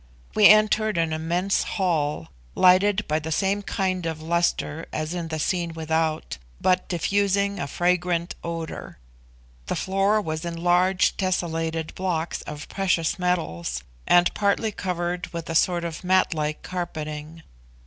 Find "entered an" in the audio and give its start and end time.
0.47-1.13